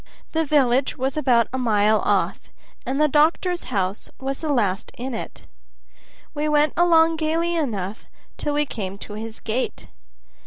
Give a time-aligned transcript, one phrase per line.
[0.31, 2.39] The village was about a mile off,
[2.87, 5.43] and the doctor's house was the last in it.
[6.33, 9.89] We went along gayly enough till we came to his gate.